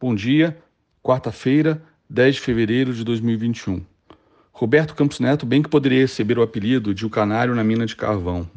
Bom 0.00 0.14
dia, 0.14 0.56
quarta-feira, 1.02 1.82
10 2.08 2.36
de 2.36 2.40
fevereiro 2.40 2.94
de 2.94 3.02
2021. 3.02 3.84
Roberto 4.52 4.94
Campos 4.94 5.18
Neto 5.18 5.44
bem 5.44 5.60
que 5.60 5.68
poderia 5.68 6.02
receber 6.02 6.38
o 6.38 6.42
apelido 6.42 6.94
de 6.94 7.04
o 7.04 7.10
canário 7.10 7.52
na 7.52 7.64
mina 7.64 7.84
de 7.84 7.96
carvão. 7.96 8.48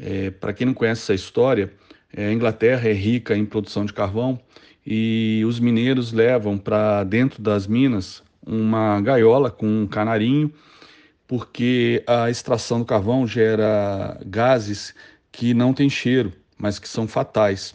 É, 0.00 0.30
Para 0.30 0.54
quem 0.54 0.66
não 0.66 0.72
conhece 0.72 1.02
essa 1.02 1.12
história, 1.12 1.70
é, 2.10 2.28
a 2.28 2.32
Inglaterra 2.32 2.88
é 2.88 2.92
rica 2.94 3.36
em 3.36 3.44
produção 3.44 3.84
de 3.84 3.92
carvão 3.92 4.40
e 4.86 5.42
os 5.46 5.60
mineiros 5.60 6.10
levam 6.10 6.56
para 6.56 7.04
dentro 7.04 7.42
das 7.42 7.66
minas 7.66 8.22
uma 8.42 8.98
gaiola 9.02 9.50
com 9.50 9.66
um 9.66 9.86
canarinho, 9.86 10.50
porque 11.28 12.02
a 12.06 12.30
extração 12.30 12.78
do 12.78 12.86
carvão 12.86 13.26
gera 13.26 14.18
gases 14.24 14.94
que 15.30 15.52
não 15.52 15.74
têm 15.74 15.90
cheiro, 15.90 16.32
mas 16.56 16.78
que 16.78 16.88
são 16.88 17.06
fatais. 17.06 17.74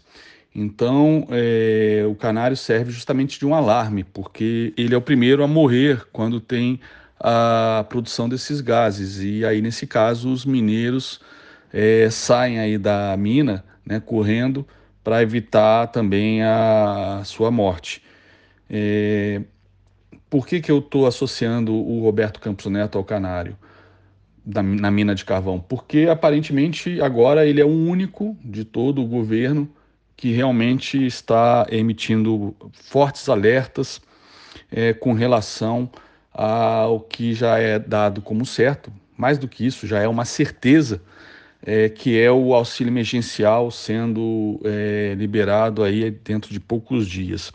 Então, 0.59 1.27
é, 1.29 2.03
o 2.09 2.15
canário 2.15 2.57
serve 2.57 2.89
justamente 2.89 3.37
de 3.37 3.45
um 3.45 3.53
alarme, 3.53 4.03
porque 4.03 4.73
ele 4.75 4.95
é 4.95 4.97
o 4.97 5.01
primeiro 5.01 5.43
a 5.43 5.47
morrer 5.47 6.07
quando 6.11 6.39
tem 6.41 6.79
a 7.19 7.85
produção 7.87 8.27
desses 8.27 8.59
gases. 8.59 9.21
E 9.21 9.45
aí, 9.45 9.61
nesse 9.61 9.85
caso, 9.85 10.31
os 10.31 10.45
mineiros 10.45 11.21
é, 11.71 12.09
saem 12.09 12.57
aí 12.57 12.75
da 12.75 13.15
mina, 13.17 13.63
né, 13.85 13.99
correndo 13.99 14.65
para 15.03 15.21
evitar 15.21 15.89
também 15.89 16.41
a 16.41 17.21
sua 17.23 17.51
morte. 17.51 18.01
É, 18.67 19.43
por 20.27 20.47
que, 20.47 20.59
que 20.59 20.71
eu 20.71 20.79
estou 20.79 21.05
associando 21.05 21.71
o 21.71 22.01
Roberto 22.01 22.39
Campos 22.39 22.65
Neto 22.65 22.97
ao 22.97 23.03
canário 23.03 23.55
na, 24.43 24.63
na 24.63 24.89
mina 24.89 25.13
de 25.13 25.23
carvão? 25.23 25.59
Porque 25.59 26.07
aparentemente 26.09 26.99
agora 26.99 27.45
ele 27.45 27.61
é 27.61 27.65
o 27.65 27.69
único 27.69 28.35
de 28.43 28.65
todo 28.65 29.03
o 29.03 29.07
governo 29.07 29.69
que 30.17 30.31
realmente 30.31 31.05
está 31.05 31.67
emitindo 31.69 32.55
fortes 32.73 33.29
alertas 33.29 34.01
é, 34.71 34.91
com 34.91 35.13
relação 35.13 35.89
ao 36.33 36.99
que 36.99 37.33
já 37.33 37.59
é 37.59 37.77
dado 37.77 38.21
como 38.21 38.45
certo. 38.45 38.91
Mais 39.15 39.37
do 39.37 39.47
que 39.47 39.65
isso, 39.65 39.85
já 39.85 39.99
é 39.99 40.07
uma 40.07 40.25
certeza 40.25 41.01
é, 41.61 41.87
que 41.87 42.19
é 42.19 42.31
o 42.31 42.53
auxílio 42.53 42.91
emergencial 42.91 43.69
sendo 43.69 44.59
é, 44.63 45.15
liberado 45.15 45.83
aí 45.83 46.09
dentro 46.09 46.51
de 46.51 46.59
poucos 46.59 47.07
dias. 47.07 47.51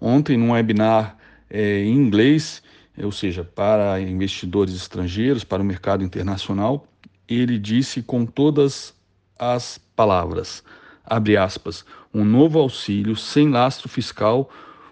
Ontem, 0.00 0.36
num 0.36 0.52
webinar 0.52 1.16
é, 1.50 1.80
em 1.80 1.94
inglês, 1.94 2.62
ou 3.02 3.12
seja, 3.12 3.42
para 3.42 4.00
investidores 4.00 4.74
estrangeiros, 4.74 5.44
para 5.44 5.62
o 5.62 5.66
mercado 5.66 6.04
internacional, 6.04 6.86
ele 7.28 7.58
disse 7.58 8.02
com 8.02 8.24
todas 8.24 8.94
as 9.38 9.78
palavras: 9.94 10.62
abre 11.08 11.36
aspas, 11.36 11.84
um 12.12 12.24
novo 12.24 12.58
auxílio 12.58 13.16
sem 13.16 13.50
lastro 13.50 13.88
fiscal 13.88 14.50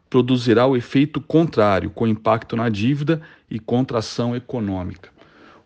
produzirá 0.08 0.66
o 0.66 0.76
efeito 0.76 1.20
contrário, 1.20 1.90
com 1.90 2.06
impacto 2.06 2.56
na 2.56 2.68
dívida 2.68 3.20
e 3.50 3.58
contração 3.58 4.34
econômica. 4.34 5.10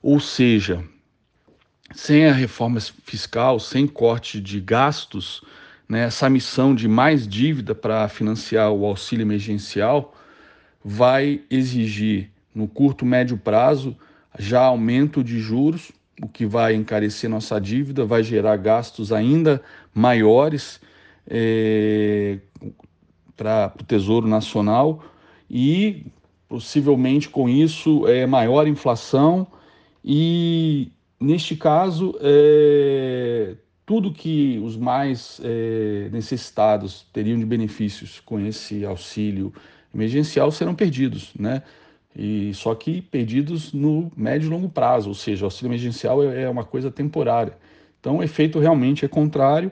Ou 0.03 0.19
seja, 0.19 0.85
sem 1.95 2.27
a 2.27 2.33
reforma 2.33 2.81
fiscal, 2.81 3.61
sem 3.61 3.87
corte 3.87 4.41
de 4.41 4.61
gastos, 4.61 5.43
né, 5.89 6.05
essa 6.05 6.29
missão 6.31 6.75
de 6.75 6.89
mais 6.89 7.27
dívida 7.27 7.75
para 7.75 8.09
financiar 8.09 8.71
o 8.71 8.85
auxílio 8.87 9.25
emergencial 9.25 10.15
vai 10.85 11.43
exigir, 11.51 12.31
no 12.55 12.67
curto 12.67 13.05
médio 13.05 13.37
prazo, 13.37 13.97
já 14.39 14.63
aumento 14.63 15.23
de 15.23 15.39
juros, 15.39 15.93
o 16.23 16.29
que 16.29 16.47
vai 16.47 16.75
encarecer 16.75 17.29
nossa 17.29 17.61
dívida, 17.61 18.05
vai 18.05 18.23
gerar 18.23 18.57
gastos 18.57 19.13
ainda 19.13 19.63
maiores 19.95 20.81
é, 21.29 22.39
para 23.37 23.73
o 23.81 23.85
Tesouro 23.85 24.29
Nacional 24.29 25.03
e 25.49 26.07
possivelmente 26.49 27.29
com 27.29 27.49
isso 27.49 28.07
é, 28.07 28.27
maior 28.27 28.67
inflação 28.67 29.47
e 30.05 30.93
neste 31.19 31.57
caso 31.57 32.15
é, 32.21 33.57
tudo 33.87 34.13
que 34.13 34.61
os 34.63 34.77
mais 34.77 35.41
é, 35.43 36.09
necessitados 36.13 37.07
teriam 37.13 37.39
de 37.39 37.45
benefícios 37.45 38.21
com 38.21 38.39
esse 38.41 38.85
auxílio 38.85 39.53
emergencial 39.95 40.51
serão 40.51 40.75
perdidos, 40.75 41.33
né? 41.39 41.63
E 42.15 42.53
só 42.55 42.75
que 42.75 43.01
perdidos 43.01 43.73
no 43.73 44.11
médio 44.17 44.47
e 44.47 44.51
longo 44.51 44.69
prazo, 44.69 45.09
ou 45.09 45.15
seja, 45.15 45.45
o 45.45 45.47
auxílio 45.47 45.69
emergencial 45.69 46.23
é, 46.23 46.43
é 46.43 46.49
uma 46.49 46.65
coisa 46.65 46.91
temporária. 46.91 47.57
Então, 48.01 48.19
o 48.19 48.23
efeito 48.23 48.59
realmente 48.59 49.05
é 49.05 49.09
contrário, 49.09 49.71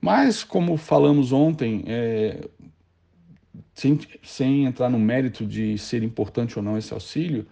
mas 0.00 0.44
como 0.44 0.76
falamos 0.76 1.32
ontem, 1.32 1.84
é, 1.86 2.48
sem, 3.74 3.98
sem 4.22 4.64
entrar 4.64 4.88
no 4.88 4.98
mérito 4.98 5.44
de 5.44 5.76
ser 5.78 6.02
importante 6.02 6.58
ou 6.58 6.62
não 6.62 6.78
esse 6.78 6.92
auxílio, 6.92 7.46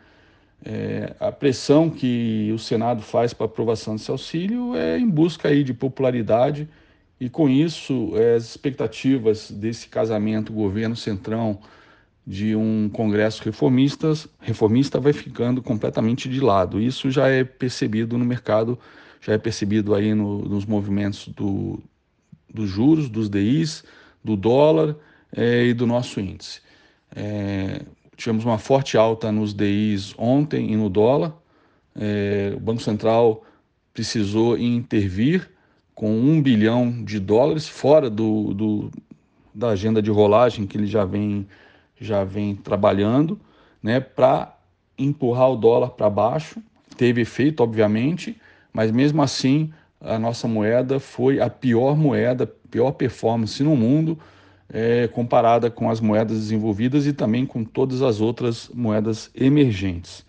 é, 0.65 1.15
a 1.19 1.33
pressão 1.33 1.91
que 1.91 2.51
o 2.55 2.59
Senado 2.59 3.03
faz 3.03 3.35
para 3.35 3.47
aprovação 3.47 3.97
desse 3.97 4.11
auxílio 4.11 4.77
é 4.77 4.97
em 4.97 5.09
busca 5.09 5.49
aí 5.49 5.65
de 5.65 5.75
popularidade 5.75 6.69
e 7.19 7.29
com 7.29 7.49
isso 7.49 8.13
é, 8.15 8.37
as 8.37 8.45
expectativas 8.45 9.51
desse 9.51 9.89
casamento 9.89 10.53
governo-centrão 10.53 11.59
de 12.27 12.55
um 12.55 12.89
Congresso 12.89 13.43
reformistas, 13.43 14.29
reformista 14.41 15.01
vai 15.01 15.13
ficando 15.13 15.61
completamente 15.61 16.29
de 16.29 16.41
lado. 16.41 16.81
Isso 16.81 17.11
já 17.11 17.29
é 17.29 17.43
percebido 17.43 18.17
no 18.17 18.25
mercado, 18.25 18.79
já 19.21 19.33
é 19.33 19.39
percebido 19.39 19.95
aí 19.95 20.15
no, 20.15 20.39
nos 20.43 20.65
movimentos 20.65 21.29
do, 21.29 21.83
dos 22.53 22.69
juros, 22.69 23.09
dos 23.09 23.29
DIs, 23.29 23.85
do 24.23 24.37
dólar 24.37 24.97
é, 25.35 25.65
e 25.67 25.75
do 25.75 25.87
nosso 25.87 26.21
índice. 26.21 26.61
É, 27.15 27.83
tivemos 28.17 28.45
uma 28.45 28.59
forte 28.59 28.97
alta 28.97 29.33
nos 29.33 29.53
DIs 29.53 30.15
ontem 30.17 30.73
e 30.73 30.77
no 30.77 30.89
dólar. 30.89 31.35
É, 31.97 32.53
o 32.57 32.61
Banco 32.61 32.83
Central 32.83 33.45
precisou 33.93 34.57
intervir 34.57 35.51
com 35.95 36.11
um 36.11 36.41
bilhão 36.41 37.05
de 37.05 37.19
dólares 37.19 37.69
fora 37.69 38.09
do, 38.09 38.55
do, 38.55 38.91
da 39.55 39.71
agenda 39.71 40.01
de 40.01 40.11
rolagem 40.11 40.67
que 40.67 40.77
ele 40.77 40.87
já 40.87 41.05
vem 41.05 41.47
já 42.05 42.25
vem 42.25 42.55
trabalhando, 42.55 43.39
né, 43.83 44.01
para 44.01 44.57
empurrar 44.99 45.51
o 45.51 45.57
dólar 45.57 45.91
para 45.91 46.09
baixo. 46.11 46.61
Teve 46.97 47.23
efeito, 47.23 47.63
obviamente, 47.63 48.41
mas 48.73 48.91
mesmo 48.91 49.23
assim 49.23 49.73
a 50.01 50.19
nossa 50.19 50.49
moeda 50.49 50.99
foi 50.99 51.41
a 51.41 51.49
pior 51.49 51.97
moeda, 51.97 52.47
pior 52.71 52.93
performance 52.93 53.63
no 53.63 53.77
mundo, 53.77 54.19
é, 54.73 55.07
comparada 55.09 55.71
com 55.71 55.91
as 55.91 56.01
moedas 56.01 56.39
desenvolvidas 56.39 57.07
e 57.07 57.13
também 57.13 57.45
com 57.45 57.63
todas 57.63 58.03
as 58.03 58.21
outras 58.21 58.71
moedas 58.75 59.31
emergentes. 59.35 60.25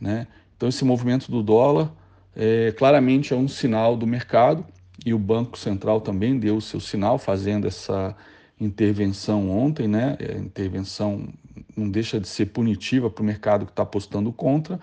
Né? 0.00 0.26
Então, 0.56 0.68
esse 0.68 0.84
movimento 0.84 1.30
do 1.30 1.42
dólar 1.42 1.90
é, 2.36 2.72
claramente 2.76 3.32
é 3.32 3.36
um 3.36 3.48
sinal 3.48 3.96
do 3.96 4.06
mercado 4.06 4.64
e 5.04 5.14
o 5.14 5.18
Banco 5.18 5.58
Central 5.58 6.00
também 6.00 6.38
deu 6.38 6.56
o 6.56 6.60
seu 6.60 6.80
sinal 6.80 7.18
fazendo 7.18 7.66
essa 7.66 8.14
intervenção 8.60 9.50
ontem, 9.50 9.86
né? 9.86 10.16
A 10.20 10.24
é, 10.24 10.38
intervenção 10.38 11.28
não 11.76 11.88
deixa 11.90 12.18
de 12.18 12.28
ser 12.28 12.46
punitiva 12.46 13.10
para 13.10 13.22
o 13.22 13.26
mercado 13.26 13.66
que 13.66 13.72
está 13.72 13.82
apostando 13.82 14.32
contra, 14.32 14.80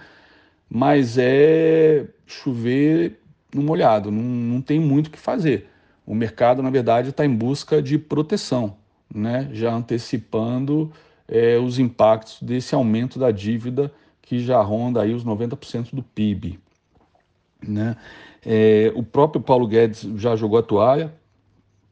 mas 0.69 1.17
é 1.17 2.07
chover 2.25 3.19
no 3.53 3.61
molhado, 3.61 4.11
não, 4.11 4.21
não 4.21 4.61
tem 4.61 4.79
muito 4.79 5.07
o 5.07 5.11
que 5.11 5.19
fazer. 5.19 5.69
O 6.05 6.13
mercado, 6.13 6.61
na 6.61 6.69
verdade, 6.69 7.09
está 7.09 7.25
em 7.25 7.33
busca 7.33 7.81
de 7.81 7.97
proteção, 7.97 8.75
né? 9.13 9.49
já 9.53 9.73
antecipando 9.73 10.91
é, 11.27 11.57
os 11.57 11.79
impactos 11.79 12.41
desse 12.41 12.75
aumento 12.75 13.17
da 13.17 13.31
dívida 13.31 13.91
que 14.21 14.39
já 14.39 14.61
ronda 14.61 15.01
aí 15.01 15.13
os 15.13 15.23
90% 15.23 15.93
do 15.93 16.03
PIB. 16.03 16.59
Né? 17.65 17.95
É, 18.45 18.91
o 18.95 19.03
próprio 19.03 19.41
Paulo 19.41 19.67
Guedes 19.67 20.01
já 20.15 20.35
jogou 20.35 20.59
a 20.59 20.63
toalha, 20.63 21.13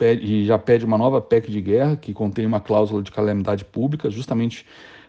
pede, 0.01 0.25
e 0.25 0.45
já 0.45 0.57
pede 0.57 0.83
uma 0.83 0.97
nova 0.97 1.21
PEC 1.21 1.51
de 1.51 1.61
guerra, 1.61 1.95
que 1.95 2.11
contém 2.11 2.43
uma 2.43 2.59
cláusula 2.59 3.03
de 3.03 3.11
calamidade 3.11 3.63
pública, 3.63 4.09
justamente 4.09 4.65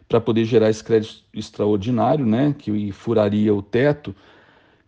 para 0.07 0.21
poder 0.21 0.45
gerar 0.45 0.69
esse 0.69 0.85
crédito 0.85 1.25
extraordinário, 1.33 2.27
né, 2.27 2.55
que 2.59 2.93
furaria 2.93 3.55
o 3.55 3.63
teto. 3.63 4.15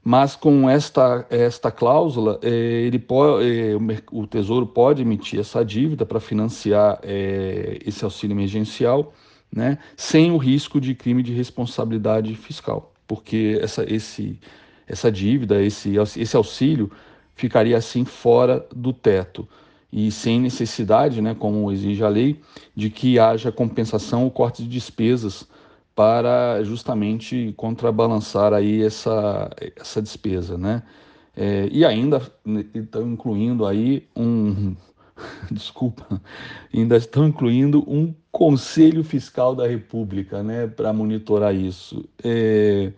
Mas 0.05 0.37
com 0.37 0.69
esta, 0.69 1.27
esta 1.31 1.71
cláusula, 1.71 2.39
eh, 2.43 2.85
ele 2.87 2.99
pode, 2.99 3.47
eh, 3.47 3.75
o 4.12 4.27
Tesouro 4.27 4.67
pode 4.67 5.01
emitir 5.01 5.41
essa 5.41 5.65
dívida 5.65 6.05
para 6.05 6.21
financiar 6.21 6.99
eh, 7.03 7.79
esse 7.87 8.05
auxílio 8.05 8.35
emergencial, 8.35 9.15
né, 9.50 9.79
sem 9.97 10.31
o 10.33 10.37
risco 10.37 10.79
de 10.79 10.95
crime 10.95 11.23
de 11.23 11.33
responsabilidade 11.33 12.35
fiscal, 12.35 12.93
porque 13.07 13.59
essa, 13.62 13.91
esse, 13.91 14.39
essa 14.87 15.11
dívida, 15.11 15.62
esse, 15.62 15.95
esse 15.97 16.37
auxílio, 16.37 16.91
ficaria 17.35 17.79
assim 17.79 18.05
fora 18.05 18.67
do 18.77 18.93
teto 18.93 19.49
e 19.94 20.11
sem 20.11 20.41
necessidade, 20.41 21.23
né, 21.23 21.37
como 21.38 21.70
exige 21.70 22.02
a 22.02 22.08
lei, 22.08 22.41
de 22.75 22.91
que 22.91 23.17
haja 23.17 23.52
compensação 23.52 24.25
ou 24.25 24.31
corte 24.31 24.64
de 24.64 24.69
despesas 24.69 25.49
para 25.94 26.64
justamente 26.64 27.55
contrabalançar 27.56 28.52
aí 28.52 28.82
essa, 28.82 29.49
essa 29.76 30.02
despesa, 30.02 30.58
né? 30.58 30.82
É, 31.37 31.69
e 31.70 31.85
ainda 31.85 32.20
então, 32.75 33.06
incluindo 33.08 33.64
aí 33.64 34.08
um 34.17 34.75
desculpa, 35.50 36.20
ainda 36.75 36.97
estão 36.97 37.29
incluindo 37.29 37.85
um 37.88 38.12
Conselho 38.32 39.05
Fiscal 39.05 39.55
da 39.55 39.64
República, 39.64 40.43
né, 40.43 40.67
para 40.67 40.93
monitorar 40.93 41.55
isso. 41.55 42.05
É, 42.25 42.93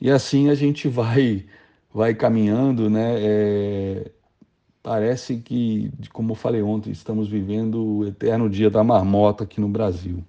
e 0.00 0.10
assim 0.10 0.48
a 0.48 0.56
gente 0.56 0.88
vai, 0.88 1.46
vai 1.94 2.14
caminhando, 2.16 2.90
né? 2.90 3.14
É, 3.16 4.10
parece 4.86 5.38
que, 5.38 5.90
como 6.12 6.30
eu 6.30 6.36
falei 6.36 6.62
ontem, 6.62 6.92
estamos 6.92 7.26
vivendo 7.26 7.84
o 7.84 8.06
eterno 8.06 8.48
dia 8.48 8.70
da 8.70 8.84
marmota 8.84 9.42
aqui 9.42 9.60
no 9.60 9.66
Brasil. 9.66 10.22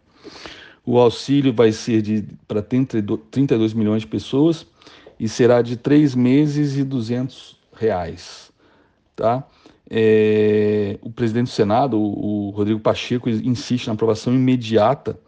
O 0.83 0.97
auxílio 0.97 1.53
vai 1.53 1.71
ser 1.71 2.01
de 2.01 2.25
para 2.47 2.63
32 2.63 3.75
milhões 3.75 4.01
de 4.01 4.07
pessoas 4.07 4.65
e 5.19 5.29
será 5.29 5.61
de 5.61 5.77
três 5.77 6.15
meses 6.15 6.75
e 6.75 6.83
200 6.83 7.55
reais, 7.71 8.51
tá? 9.15 9.47
É, 9.87 10.97
o 11.03 11.11
presidente 11.11 11.49
do 11.49 11.53
Senado, 11.53 11.99
o, 11.99 12.47
o 12.47 12.49
Rodrigo 12.49 12.79
Pacheco, 12.79 13.29
insiste 13.29 13.85
na 13.85 13.93
aprovação 13.93 14.33
imediata 14.33 15.19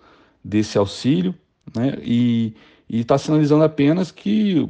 desse 0.44 0.76
auxílio, 0.76 1.36
né? 1.76 2.00
E 2.02 2.56
está 2.90 3.16
sinalizando 3.16 3.64
apenas 3.64 4.10
que 4.10 4.68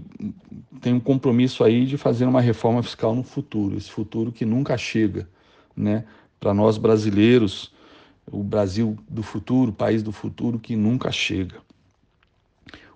tem 0.82 0.94
um 0.94 1.00
compromisso 1.00 1.64
aí 1.64 1.86
de 1.86 1.98
fazer 1.98 2.26
uma 2.26 2.42
reforma 2.42 2.82
fiscal 2.82 3.14
no 3.14 3.24
futuro, 3.24 3.78
esse 3.78 3.90
futuro 3.90 4.32
que 4.32 4.46
nunca 4.46 4.78
chega, 4.78 5.28
né? 5.76 6.06
Para 6.40 6.54
nós 6.54 6.78
brasileiros, 6.78 7.74
o 8.32 8.44
Brasil 8.44 8.98
do 9.08 9.22
futuro, 9.22 9.72
o 9.72 9.74
país 9.74 10.02
do 10.02 10.12
futuro 10.12 10.60
que 10.60 10.76
nunca 10.76 11.12
chega. 11.12 11.58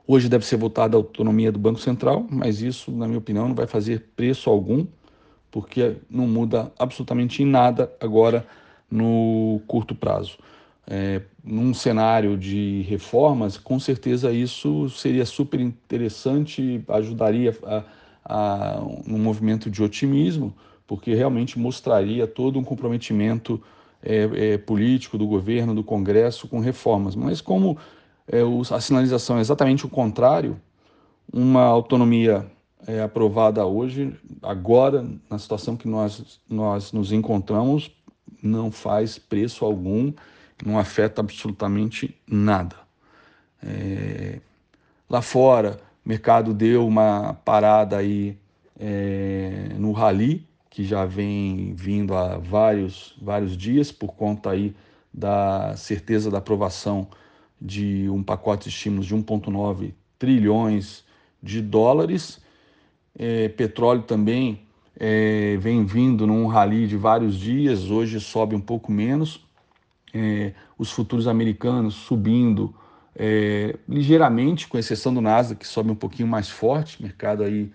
Hoje 0.05 0.27
deve 0.27 0.45
ser 0.45 0.57
votada 0.57 0.97
a 0.97 0.99
autonomia 0.99 1.51
do 1.51 1.59
Banco 1.59 1.79
Central, 1.79 2.25
mas 2.29 2.61
isso, 2.61 2.91
na 2.91 3.07
minha 3.07 3.19
opinião, 3.19 3.47
não 3.47 3.55
vai 3.55 3.67
fazer 3.67 4.11
preço 4.15 4.49
algum, 4.49 4.85
porque 5.49 5.97
não 6.09 6.27
muda 6.27 6.71
absolutamente 6.77 7.41
em 7.41 7.45
nada 7.45 7.91
agora 8.01 8.45
no 8.89 9.61
curto 9.65 9.95
prazo. 9.95 10.37
É, 10.85 11.21
num 11.43 11.73
cenário 11.73 12.37
de 12.37 12.85
reformas, 12.87 13.57
com 13.57 13.77
certeza 13.79 14.31
isso 14.31 14.89
seria 14.89 15.25
super 15.25 15.59
interessante, 15.59 16.83
ajudaria 16.87 17.55
a, 17.63 17.83
a, 18.23 18.81
um 19.07 19.17
movimento 19.17 19.69
de 19.69 19.83
otimismo, 19.83 20.53
porque 20.87 21.13
realmente 21.13 21.59
mostraria 21.59 22.25
todo 22.25 22.57
um 22.57 22.63
comprometimento 22.63 23.61
é, 24.01 24.53
é, 24.53 24.57
político 24.57 25.17
do 25.17 25.27
governo, 25.27 25.75
do 25.75 25.83
Congresso 25.83 26.47
com 26.47 26.59
reformas. 26.59 27.15
Mas 27.15 27.41
como 27.41 27.77
é, 28.27 28.39
a 28.73 28.79
sinalização 28.79 29.37
é 29.37 29.41
exatamente 29.41 29.85
o 29.85 29.89
contrário, 29.89 30.59
uma 31.31 31.63
autonomia 31.63 32.45
é, 32.87 33.01
aprovada 33.01 33.65
hoje, 33.65 34.15
agora, 34.41 35.05
na 35.29 35.37
situação 35.37 35.75
que 35.75 35.87
nós, 35.87 36.39
nós 36.49 36.91
nos 36.91 37.11
encontramos, 37.11 37.91
não 38.41 38.71
faz 38.71 39.17
preço 39.17 39.65
algum, 39.65 40.11
não 40.65 40.77
afeta 40.77 41.21
absolutamente 41.21 42.15
nada. 42.27 42.75
É, 43.61 44.39
lá 45.09 45.21
fora, 45.21 45.79
o 46.05 46.09
mercado 46.09 46.53
deu 46.53 46.87
uma 46.87 47.33
parada 47.45 47.97
aí 47.97 48.37
é, 48.79 49.69
no 49.77 49.91
rally, 49.91 50.47
que 50.69 50.83
já 50.83 51.05
vem 51.05 51.73
vindo 51.75 52.15
há 52.15 52.37
vários, 52.37 53.15
vários 53.21 53.55
dias 53.55 53.91
por 53.91 54.15
conta 54.15 54.49
aí 54.51 54.75
da 55.13 55.75
certeza 55.77 56.31
da 56.31 56.39
aprovação 56.39 57.07
de 57.61 58.09
um 58.09 58.23
pacote 58.23 58.63
de 58.63 58.75
estímulos 58.75 59.05
de 59.05 59.15
1,9 59.15 59.93
trilhões 60.17 61.05
de 61.41 61.61
dólares. 61.61 62.41
É, 63.17 63.47
petróleo 63.49 64.01
também 64.01 64.63
é, 64.99 65.57
vem 65.59 65.85
vindo 65.85 66.25
num 66.25 66.47
rally 66.47 66.87
de 66.87 66.97
vários 66.97 67.37
dias, 67.37 67.89
hoje 67.89 68.19
sobe 68.19 68.55
um 68.55 68.61
pouco 68.61 68.91
menos. 68.91 69.45
É, 70.13 70.53
os 70.77 70.91
futuros 70.91 71.27
americanos 71.27 71.95
subindo 71.95 72.75
é, 73.15 73.77
ligeiramente, 73.87 74.67
com 74.67 74.77
exceção 74.77 75.13
do 75.13 75.21
Nasdaq, 75.21 75.61
que 75.61 75.67
sobe 75.67 75.91
um 75.91 75.95
pouquinho 75.95 76.27
mais 76.27 76.49
forte, 76.49 77.01
mercado 77.01 77.43
aí 77.43 77.71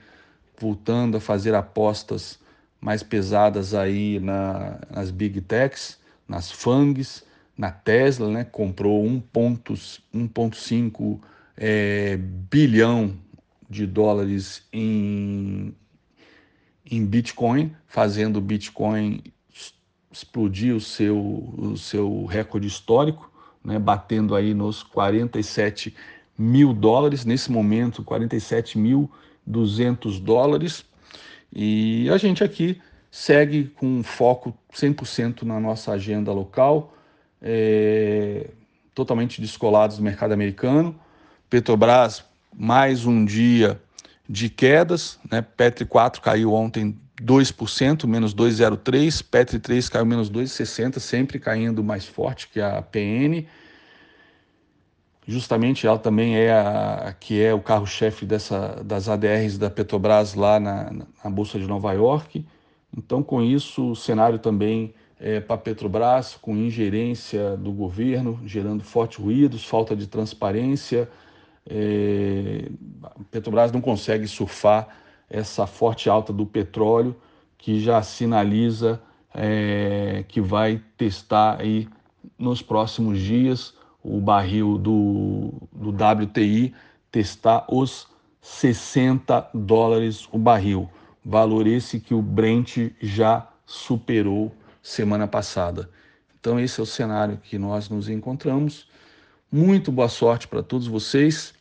voltando 0.58 1.16
a 1.16 1.20
fazer 1.20 1.54
apostas 1.54 2.38
mais 2.80 3.02
pesadas 3.02 3.74
aí 3.74 4.20
na, 4.20 4.78
nas 4.90 5.10
big 5.10 5.40
techs, 5.40 5.98
nas 6.26 6.50
FANGs, 6.50 7.24
na 7.56 7.70
Tesla, 7.70 8.28
né? 8.30 8.44
comprou 8.44 9.04
1,5 9.04 11.20
é, 11.56 12.16
bilhão 12.16 13.16
de 13.68 13.86
dólares 13.86 14.66
em, 14.72 15.74
em 16.88 17.04
Bitcoin, 17.04 17.74
fazendo 17.86 18.40
Bitcoin 18.40 19.22
explodir 20.10 20.74
o 20.74 20.80
seu, 20.80 21.18
o 21.56 21.76
seu 21.76 22.24
recorde 22.24 22.66
histórico, 22.66 23.30
né? 23.64 23.78
batendo 23.78 24.34
aí 24.34 24.52
nos 24.54 24.82
47 24.82 25.94
mil 26.36 26.72
dólares, 26.72 27.24
nesse 27.24 27.52
momento 27.52 28.02
47.200 28.02 30.20
dólares, 30.20 30.84
e 31.52 32.08
a 32.10 32.16
gente 32.16 32.42
aqui 32.44 32.80
segue 33.10 33.64
com 33.64 34.02
foco 34.02 34.56
100% 34.72 35.42
na 35.42 35.58
nossa 35.58 35.92
agenda 35.92 36.32
local, 36.32 36.94
é, 37.40 38.50
totalmente 38.94 39.40
descolados 39.40 39.96
do 39.96 40.02
mercado 40.02 40.32
americano. 40.32 40.94
Petrobras, 41.48 42.22
mais 42.54 43.06
um 43.06 43.24
dia 43.24 43.80
de 44.28 44.50
quedas, 44.50 45.18
né? 45.30 45.40
Petri 45.40 45.86
4 45.86 46.20
caiu 46.20 46.52
ontem 46.52 46.98
2%, 47.20 48.06
menos 48.06 48.34
2,03%, 48.34 49.24
Petri 49.30 49.58
3 49.58 49.88
caiu 49.88 50.06
menos 50.06 50.30
2,60%, 50.30 50.98
sempre 50.98 51.38
caindo 51.38 51.82
mais 51.82 52.06
forte 52.06 52.48
que 52.48 52.60
a 52.60 52.80
PN 52.82 53.46
justamente 55.28 55.86
ela 55.86 55.98
também 55.98 56.36
é 56.38 56.50
a, 56.50 57.14
que 57.20 57.40
é 57.40 57.52
o 57.52 57.60
carro-chefe 57.60 58.24
das 58.24 59.08
ADRs 59.08 59.58
da 59.58 59.68
Petrobras 59.68 60.32
lá 60.32 60.58
na, 60.58 60.90
na, 61.22 61.30
bolsa 61.30 61.58
de 61.58 61.66
Nova 61.66 61.92
York. 61.92 62.46
Então, 62.96 63.22
com 63.22 63.42
isso, 63.42 63.90
o 63.90 63.94
cenário 63.96 64.38
também 64.38 64.94
é 65.20 65.38
para 65.38 65.56
a 65.56 65.58
Petrobras, 65.58 66.34
com 66.40 66.56
ingerência 66.56 67.58
do 67.58 67.70
governo, 67.72 68.40
gerando 68.46 68.82
fortes 68.82 69.18
ruídos, 69.18 69.66
falta 69.66 69.94
de 69.94 70.06
transparência. 70.06 71.06
É, 71.68 72.70
a 73.02 73.10
Petrobras 73.30 73.70
não 73.70 73.82
consegue 73.82 74.26
surfar 74.26 74.88
essa 75.28 75.66
forte 75.66 76.08
alta 76.08 76.32
do 76.32 76.46
petróleo, 76.46 77.16
que 77.56 77.80
já 77.80 78.02
sinaliza 78.02 79.00
é, 79.34 80.24
que 80.28 80.40
vai 80.40 80.82
testar 80.96 81.60
aí 81.60 81.88
nos 82.38 82.62
próximos 82.62 83.20
dias 83.20 83.74
o 84.02 84.20
barril 84.20 84.78
do, 84.78 85.52
do 85.72 85.90
WTI 85.90 86.74
testar 87.10 87.64
os 87.68 88.06
60 88.40 89.50
dólares 89.52 90.28
o 90.32 90.38
barril. 90.38 90.88
Valor 91.24 91.66
esse 91.66 92.00
que 92.00 92.14
o 92.14 92.22
Brent 92.22 92.92
já 93.00 93.46
superou 93.66 94.54
semana 94.82 95.26
passada. 95.26 95.90
Então, 96.40 96.58
esse 96.58 96.80
é 96.80 96.82
o 96.82 96.86
cenário 96.86 97.36
que 97.38 97.58
nós 97.58 97.88
nos 97.88 98.08
encontramos. 98.08 98.88
Muito 99.50 99.90
boa 99.90 100.08
sorte 100.08 100.46
para 100.46 100.62
todos 100.62 100.86
vocês. 100.86 101.52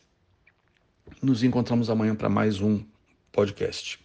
Nos 1.20 1.42
encontramos 1.42 1.90
amanhã 1.90 2.14
para 2.14 2.28
mais 2.28 2.60
um 2.60 2.82
podcast. 3.32 3.98